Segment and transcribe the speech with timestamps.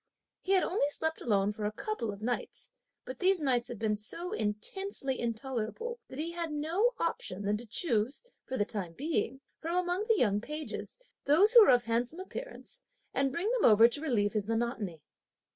[0.41, 2.71] He had only slept alone for a couple of nights,
[3.05, 7.67] but these nights had been so intensely intolerable that he had no option than to
[7.67, 12.19] choose, for the time being, from among the young pages, those who were of handsome
[12.19, 12.81] appearance,
[13.13, 15.03] and bring them over to relieve his monotony.